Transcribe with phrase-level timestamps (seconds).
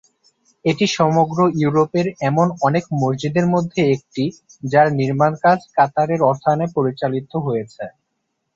[0.65, 4.23] এটি সমগ্র ইউরোপের এমন অনেক মসজিদের মধ্যে একটি,
[4.63, 7.83] যার নির্মাণকাজ কাতারের অর্থায়নে পরিচালিত হয়েছে।